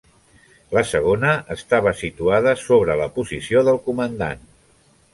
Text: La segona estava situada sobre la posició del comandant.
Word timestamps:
La 0.77 0.81
segona 0.91 1.35
estava 1.57 1.95
situada 2.01 2.57
sobre 2.65 2.99
la 3.05 3.09
posició 3.21 3.67
del 3.71 3.83
comandant. 3.91 4.47